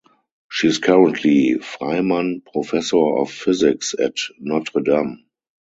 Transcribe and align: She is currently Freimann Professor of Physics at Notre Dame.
She 0.49 0.67
is 0.67 0.79
currently 0.79 1.57
Freimann 1.59 2.41
Professor 2.43 3.19
of 3.19 3.29
Physics 3.29 3.93
at 4.03 4.15
Notre 4.39 4.81
Dame. 4.81 5.25